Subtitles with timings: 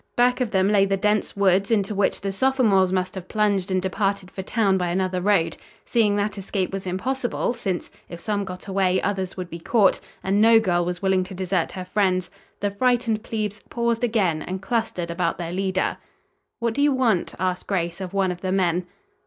[0.15, 3.79] Back of them lay the dense woods into which the sophomores must have plunged and
[3.79, 5.57] departed for town by another road.
[5.85, 10.41] Seeing that escape was impossible, since, if some got away, others would be caught and
[10.41, 15.11] no girl was willing to desert her friends the frightened plebes paused again and clustered
[15.11, 15.97] about their leader.
[16.57, 18.87] "What do you want?" asked Grace of one of the men.